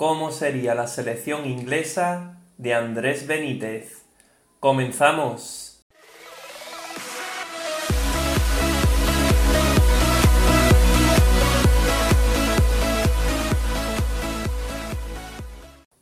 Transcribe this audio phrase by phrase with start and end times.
[0.00, 4.06] cómo sería la selección inglesa de Andrés Benítez.
[4.58, 5.84] ¡Comenzamos!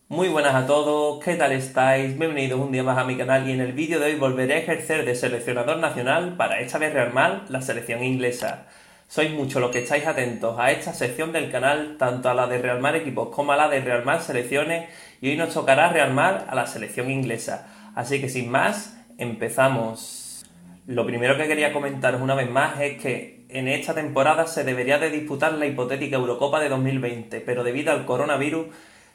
[0.08, 2.16] Muy buenas a todos, ¿qué tal estáis?
[2.16, 4.58] Bienvenidos un día más a mi canal y en el vídeo de hoy volveré a
[4.58, 8.68] ejercer de seleccionador nacional para esta vez rearmar la selección inglesa.
[9.08, 12.58] Sois muchos los que estáis atentos a esta sección del canal, tanto a la de
[12.58, 14.90] rearmar equipos como a la de rearmar selecciones
[15.22, 17.90] y hoy nos tocará rearmar a la selección inglesa.
[17.94, 20.44] Así que sin más, empezamos.
[20.86, 24.98] Lo primero que quería comentaros una vez más es que en esta temporada se debería
[24.98, 28.66] de disputar la hipotética Eurocopa de 2020, pero debido al coronavirus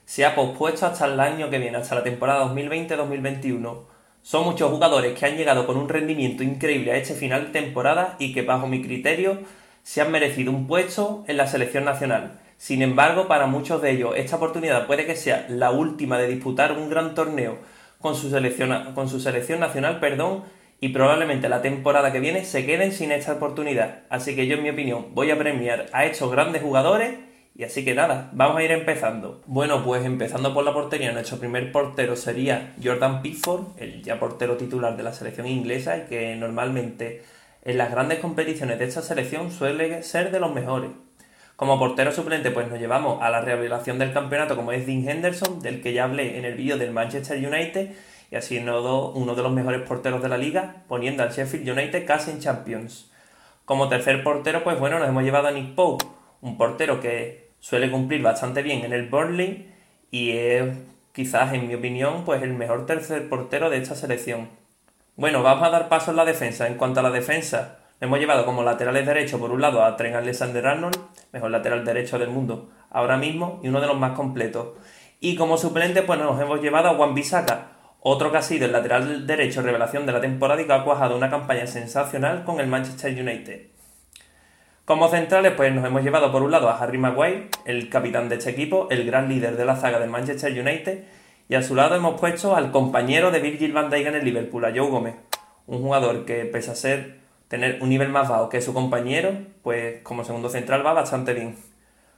[0.06, 3.84] se ha pospuesto hasta el año que viene, hasta la temporada 2020-2021.
[4.24, 8.16] Son muchos jugadores que han llegado con un rendimiento increíble a este final de temporada
[8.18, 9.38] y que bajo mi criterio
[9.84, 12.40] se han merecido un puesto en la selección nacional.
[12.58, 16.72] Sin embargo, para muchos de ellos esta oportunidad puede que sea la última de disputar
[16.72, 17.60] un gran torneo
[18.00, 20.44] con su selección, con su selección nacional, perdón,
[20.80, 24.00] y probablemente la temporada que viene se queden sin esta oportunidad.
[24.10, 27.16] Así que yo, en mi opinión, voy a premiar a estos grandes jugadores
[27.56, 29.42] y así que nada, vamos a ir empezando.
[29.46, 34.58] Bueno, pues empezando por la portería, nuestro primer portero sería Jordan Pickford, el ya portero
[34.58, 37.22] titular de la selección inglesa y que normalmente
[37.66, 40.92] en las grandes competiciones de esta selección suele ser de los mejores.
[41.56, 45.62] Como portero suplente, pues nos llevamos a la revelación del campeonato como es Dean Henderson,
[45.62, 47.92] del que ya hablé en el vídeo del Manchester United,
[48.32, 52.32] y así uno de los mejores porteros de la liga, poniendo al Sheffield United casi
[52.32, 53.12] en Champions.
[53.66, 56.06] Como tercer portero, pues bueno, nos hemos llevado a Nick Pope,
[56.42, 59.72] un portero que suele cumplir bastante bien en el Burnley
[60.12, 60.66] y es
[61.14, 64.50] quizás, en mi opinión, pues el mejor tercer portero de esta selección.
[65.16, 66.66] Bueno, vamos a dar paso en la defensa.
[66.66, 70.16] En cuanto a la defensa, hemos llevado como laterales derechos por un lado a Trent
[70.16, 70.98] Alexander-Arnold,
[71.32, 74.70] mejor lateral derecho del mundo ahora mismo y uno de los más completos.
[75.20, 78.72] Y como suplente, pues nos hemos llevado a Juan Bisaka, otro que ha sido el
[78.72, 82.66] lateral derecho revelación de la temporada y que ha cuajado una campaña sensacional con el
[82.66, 83.68] Manchester United.
[84.84, 88.38] Como centrales, pues nos hemos llevado por un lado a Harry Maguire, el capitán de
[88.38, 91.04] este equipo, el gran líder de la zaga del Manchester United,
[91.50, 94.66] y a su lado hemos puesto al compañero de Virgil van Dijk en el Liverpool,
[94.66, 95.16] a Joe Gómez,
[95.68, 99.32] un jugador que pese a ser tener un nivel más bajo que su compañero,
[99.62, 101.56] pues como segundo central va bastante bien.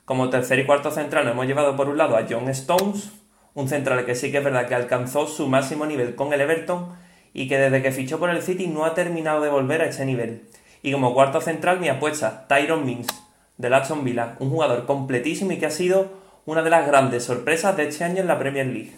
[0.05, 3.11] Como tercer y cuarto central nos hemos llevado por un lado a John Stones,
[3.53, 6.89] un central que sí que es verdad que alcanzó su máximo nivel con el Everton
[7.33, 10.05] y que desde que fichó por el City no ha terminado de volver a ese
[10.05, 10.43] nivel.
[10.81, 13.07] Y como cuarto central mi apuesta, Tyron Mings,
[13.57, 16.11] del Aston Villa, un jugador completísimo y que ha sido
[16.45, 18.93] una de las grandes sorpresas de este año en la Premier League.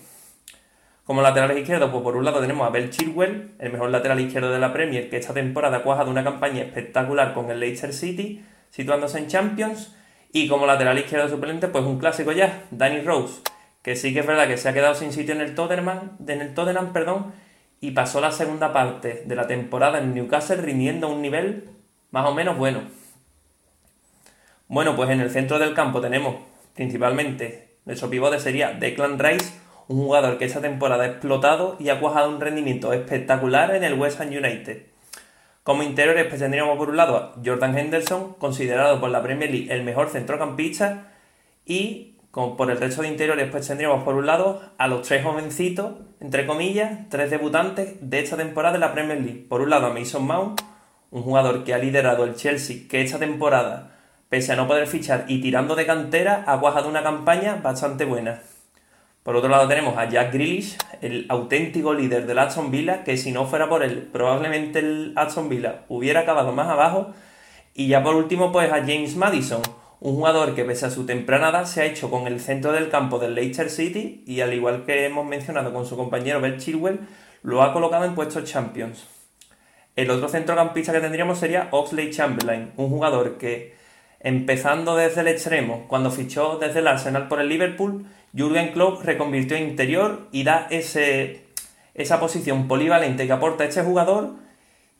[1.07, 4.51] Como laterales izquierdos, pues por un lado tenemos a Bell Chilwell, el mejor lateral izquierdo
[4.51, 8.43] de la Premier, que esta temporada ha cuajado una campaña espectacular con el Leicester City,
[8.71, 9.95] situándose en Champions.
[10.33, 13.39] Y como lateral izquierdo suplente, pues un clásico ya, Danny Rose,
[13.83, 16.41] que sí que es verdad que se ha quedado sin sitio en el Tottenham, en
[16.41, 17.31] el Tottenham perdón,
[17.79, 21.69] y pasó la segunda parte de la temporada en Newcastle rindiendo a un nivel
[22.11, 22.81] más o menos bueno.
[24.67, 26.35] Bueno, pues en el centro del campo tenemos
[26.75, 29.53] principalmente nuestro pivote sería Declan Rice,
[29.87, 33.93] un jugador que esta temporada ha explotado y ha cuajado un rendimiento espectacular en el
[33.93, 34.83] West Ham United.
[35.63, 39.73] Como interiores pues tendríamos por un lado a Jordan Henderson, considerado por la Premier League
[39.73, 41.11] el mejor centrocampista,
[41.65, 45.93] y por el resto de interiores pues tendríamos por un lado a los tres jovencitos,
[46.19, 49.45] entre comillas, tres debutantes de esta temporada en la Premier League.
[49.49, 50.61] Por un lado a Mason Mount,
[51.11, 53.97] un jugador que ha liderado el Chelsea, que esta temporada,
[54.29, 58.41] pese a no poder fichar y tirando de cantera, ha cuajado una campaña bastante buena.
[59.27, 63.33] Por otro lado tenemos a Jack Grealish, el auténtico líder del Aston Villa, que si
[63.33, 67.11] no fuera por él, probablemente el Aston Villa hubiera acabado más abajo.
[67.73, 69.61] Y ya por último, pues a James Madison,
[69.99, 72.87] un jugador que pese a su temprana edad se ha hecho con el centro del
[72.87, 77.01] campo del Leicester City y al igual que hemos mencionado con su compañero Bert Chilwell,
[77.43, 79.07] lo ha colocado en puestos Champions.
[79.97, 83.75] El otro centrocampista que tendríamos sería Oxley Chamberlain, un jugador que,
[84.27, 88.05] empezando desde el extremo, cuando fichó desde el Arsenal por el Liverpool,
[88.35, 91.45] Jürgen Klopp reconvirtió en interior y da ese,
[91.93, 94.33] esa posición polivalente que aporta este jugador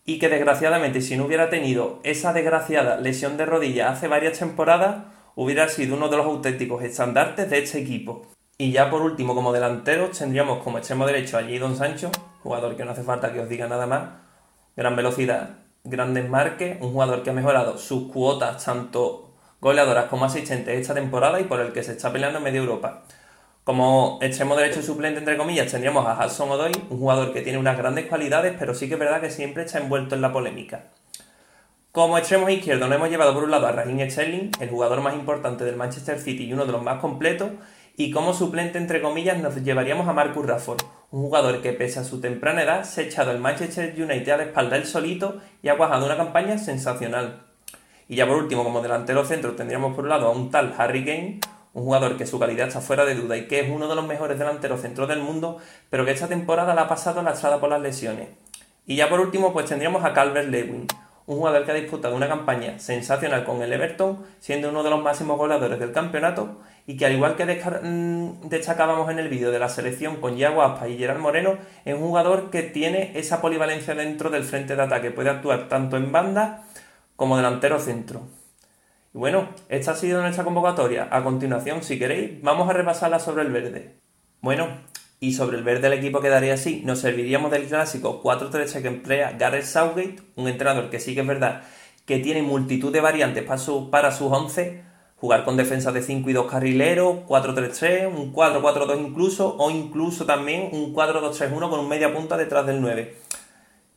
[0.05, 5.03] y que desgraciadamente si no hubiera tenido esa desgraciada lesión de rodilla hace varias temporadas,
[5.35, 8.25] hubiera sido uno de los auténticos estandartes de este equipo.
[8.57, 12.11] Y ya por último, como delanteros, tendríamos como extremo derecho a Don Sancho,
[12.43, 14.09] jugador que no hace falta que os diga nada más,
[14.77, 20.79] gran velocidad, grandes marques, un jugador que ha mejorado sus cuotas tanto goleadoras como asistentes
[20.79, 23.03] esta temporada y por el que se está peleando en media Europa.
[23.63, 27.77] Como extremo derecho suplente, entre comillas, tendríamos a Hudson Odoi, un jugador que tiene unas
[27.77, 30.85] grandes cualidades, pero sí que es verdad que siempre está envuelto en la polémica.
[31.91, 35.15] Como extremo izquierdo nos hemos llevado por un lado a Raheem Sterling, el jugador más
[35.15, 37.51] importante del Manchester City y uno de los más completos,
[37.99, 42.03] Y como suplente, entre comillas, nos llevaríamos a Marcus Rafford, un jugador que pese a
[42.03, 45.69] su temprana edad se ha echado el Manchester United a la espalda él solito y
[45.69, 47.43] ha cuajado una campaña sensacional.
[48.09, 51.05] Y ya por último, como delantero centro, tendríamos por un lado a un tal Harry
[51.05, 51.39] Kane,
[51.73, 54.05] un jugador que su calidad está fuera de duda y que es uno de los
[54.05, 55.57] mejores delanteros centros del mundo,
[55.89, 58.29] pero que esta temporada la ha pasado lastrada por las lesiones.
[58.85, 60.87] Y ya por último, pues tendríamos a Calvert Lewin,
[61.27, 65.03] un jugador que ha disputado una campaña sensacional con el Everton, siendo uno de los
[65.03, 69.59] máximos goleadores del campeonato, y que al igual que mm, destacábamos en el vídeo de
[69.59, 73.93] la selección con Yago Aspa y Gerard Moreno, es un jugador que tiene esa polivalencia
[73.93, 76.63] dentro del frente de ataque, puede actuar tanto en banda
[77.17, 78.21] como delantero centro.
[79.13, 81.09] Y bueno, esta ha sido nuestra convocatoria.
[81.11, 83.95] A continuación, si queréis, vamos a repasarla sobre el verde.
[84.39, 84.67] Bueno,
[85.19, 86.81] y sobre el verde el equipo quedaría así.
[86.85, 91.27] Nos serviríamos del clásico 4-3 que emplea Gareth Southgate, un entrenador que sí que es
[91.27, 91.63] verdad
[92.07, 93.61] que tiene multitud de variantes para,
[93.91, 94.81] para sus 11,
[95.17, 100.69] jugar con defensa de 5 y 2 carrileros, 4-3-3, un 4-4-2 incluso, o incluso también
[100.71, 103.13] un 4-2-3-1 con un media punta detrás del 9.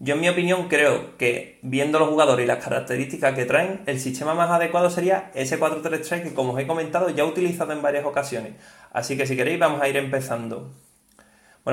[0.00, 4.00] Yo en mi opinión creo que viendo los jugadores y las características que traen, el
[4.00, 7.80] sistema más adecuado sería ese 4-3-3 que como os he comentado ya he utilizado en
[7.82, 8.54] varias ocasiones.
[8.92, 10.72] Así que si queréis vamos a ir empezando.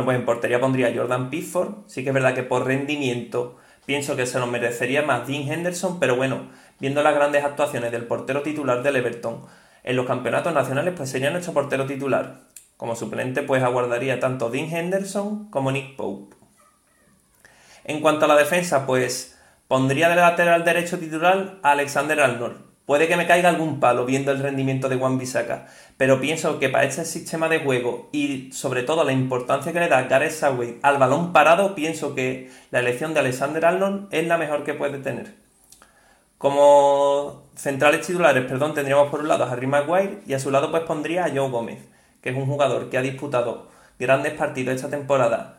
[0.04, 1.88] Bueno, pues en portería pondría Jordan Pickford.
[1.88, 6.00] Sí que es verdad que por rendimiento pienso que se lo merecería más Dean Henderson,
[6.00, 6.50] pero bueno,
[6.80, 9.46] viendo las grandes actuaciones del portero titular del Everton
[9.84, 12.42] en los campeonatos nacionales, pues sería nuestro portero titular.
[12.76, 16.36] Como suplente, pues aguardaría tanto Dean Henderson como Nick Pope.
[17.86, 22.67] En cuanto a la defensa, pues pondría de lateral derecho titular a Alexander Arnold.
[22.88, 25.68] Puede que me caiga algún palo viendo el rendimiento de Juan Bisaca,
[25.98, 29.90] pero pienso que para este sistema de juego y sobre todo la importancia que le
[29.90, 34.38] da Gareth Southgate al balón parado, pienso que la elección de Alexander Arnold es la
[34.38, 35.36] mejor que puede tener.
[36.38, 40.72] Como centrales titulares, perdón, tendríamos por un lado a Harry Maguire y a su lado
[40.72, 41.80] pues pondría a Joe Gómez,
[42.22, 43.68] que es un jugador que ha disputado
[44.00, 45.58] grandes partidos esta temporada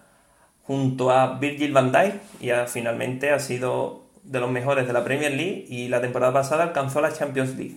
[0.69, 5.33] junto a Virgil van Dijk y finalmente ha sido de los mejores de la Premier
[5.33, 7.77] League y la temporada pasada alcanzó la Champions League.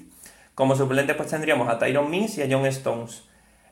[0.53, 3.23] Como suplente pues tendríamos a Tyron Mings y a John Stones.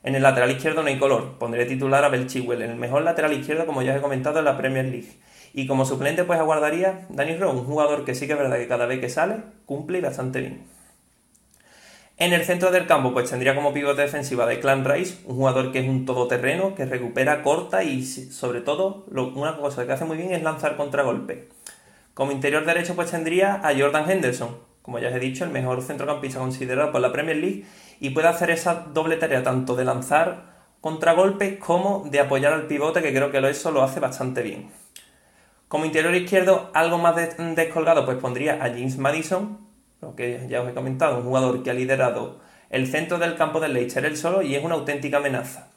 [0.02, 3.34] En el lateral izquierdo no hay color, pondré titular a Bel Chilwell, el mejor lateral
[3.34, 5.20] izquierdo como ya os he comentado en la Premier League.
[5.54, 8.68] Y como suplente pues aguardaría Danny Rowe, un jugador que sí que es verdad que
[8.68, 10.64] cada vez que sale cumple bastante bien.
[12.20, 15.72] En el centro del campo, pues tendría como pivote defensiva de Clan Rice, un jugador
[15.72, 20.18] que es un todoterreno, que recupera, corta y sobre todo, una cosa que hace muy
[20.18, 21.48] bien es lanzar contragolpe.
[22.14, 25.82] Como interior derecho, pues tendría a Jordan Henderson, como ya os he dicho, el mejor
[25.82, 27.66] centrocampista considerado por la Premier League,
[28.00, 30.50] y puede hacer esa doble tarea tanto de lanzar
[30.82, 34.72] contragolpes como de apoyar al pivote, que creo que eso lo hace bastante bien.
[35.68, 39.60] Como interior izquierdo, algo más descolgado, pues pondría a James Madison,
[40.02, 42.40] lo que ya os he comentado, un jugador que ha liderado
[42.70, 45.68] el centro del campo del Leicester el solo y es una auténtica amenaza.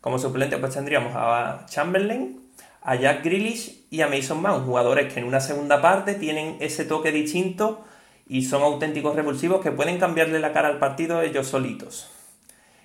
[0.00, 2.47] Como suplente pues tendríamos a Chamberlain,
[2.88, 6.86] a Jack Grealish y a Mason Mount, jugadores que en una segunda parte tienen ese
[6.86, 7.84] toque distinto
[8.26, 12.10] y son auténticos revulsivos que pueden cambiarle la cara al partido ellos solitos.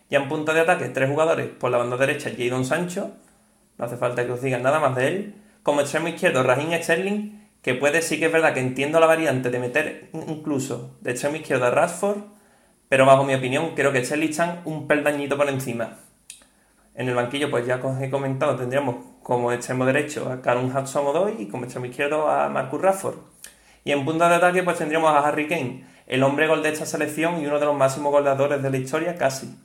[0.10, 3.12] Ya en punto de ataque, tres jugadores por la banda derecha, Jadon Sancho,
[3.78, 5.36] no hace falta que os digan nada más de él.
[5.64, 9.50] Como extremo izquierdo, Raheem Sterling que puede sí que es verdad que entiendo la variante
[9.50, 12.18] de meter incluso de extremo izquierdo a Rashford,
[12.90, 15.98] pero bajo mi opinión creo que Sterling está un peldañito por encima.
[16.94, 21.42] En el banquillo, pues ya os he comentado, tendríamos como extremo derecho a Callum Hudson-Odoi
[21.42, 23.16] y como extremo izquierdo a Marcus Rashford.
[23.86, 26.86] Y en punta de ataque, pues tendríamos a Harry Kane, el hombre gol de esta
[26.86, 29.58] selección y uno de los máximos goleadores de la historia, casi.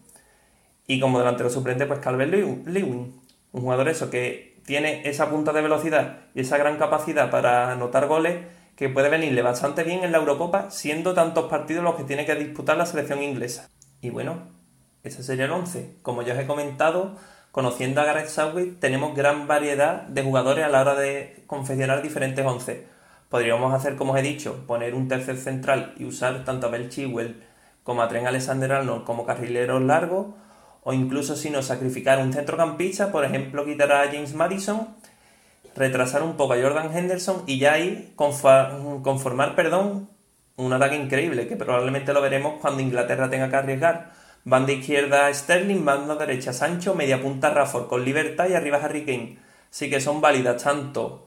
[0.86, 3.20] Y como delantero suplente, pues Calvert Lewin,
[3.52, 8.06] un jugador eso que tiene esa punta de velocidad y esa gran capacidad para anotar
[8.06, 8.38] goles
[8.76, 12.36] que puede venirle bastante bien en la Eurocopa, siendo tantos partidos los que tiene que
[12.36, 13.68] disputar la selección inglesa.
[14.00, 14.48] Y bueno,
[15.02, 15.96] ese sería el 11.
[16.02, 17.16] Como ya os he comentado,
[17.52, 22.45] conociendo a Gareth Southgate, tenemos gran variedad de jugadores a la hora de confeccionar diferentes
[22.45, 22.87] 11.
[23.28, 26.88] Podríamos hacer, como os he dicho, poner un tercer central y usar tanto a Bel
[26.88, 27.43] Chilwell
[27.83, 30.28] como a Trent Alexander-Arnold como carrileros largos,
[30.83, 34.88] o incluso si no sacrificar un centrocampista, por ejemplo quitar a James Madison,
[35.75, 40.09] retrasar un poco a Jordan Henderson y ya ahí conformar perdón,
[40.57, 44.12] un ataque increíble que probablemente lo veremos cuando Inglaterra tenga que arriesgar.
[44.45, 49.38] Banda izquierda Sterling, banda derecha Sancho, media punta Rafford con libertad y arriba Harry Kane.
[49.71, 51.26] Así que son válidas tanto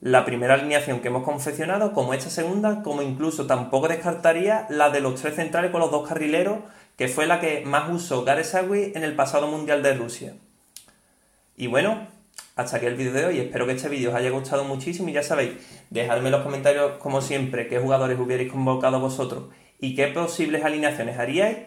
[0.00, 5.00] la primera alineación que hemos confeccionado como esta segunda, como incluso tampoco descartaría la de
[5.00, 6.58] los tres centrales con los dos carrileros
[6.96, 8.54] que fue la que más usó Gareth
[8.94, 10.34] en el pasado Mundial de Rusia.
[11.56, 12.06] Y bueno,
[12.56, 13.40] hasta aquí el vídeo de hoy.
[13.40, 15.52] Espero que este vídeo os haya gustado muchísimo y ya sabéis,
[15.88, 19.44] dejadme en los comentarios como siempre qué jugadores hubierais convocado vosotros
[19.78, 21.58] y qué posibles alineaciones haríais.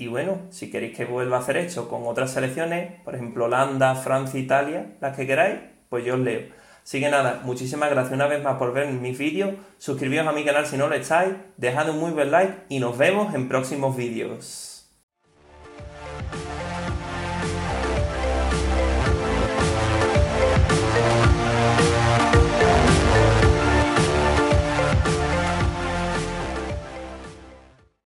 [0.00, 3.96] Y bueno, si queréis que vuelva a hacer esto con otras selecciones, por ejemplo Holanda,
[3.96, 6.42] Francia, Italia, las que queráis, pues yo os leo.
[6.84, 10.44] Así que nada, muchísimas gracias una vez más por ver mis vídeos, suscribíos a mi
[10.44, 13.96] canal si no lo estáis, dejad un muy buen like y nos vemos en próximos
[13.96, 14.77] vídeos.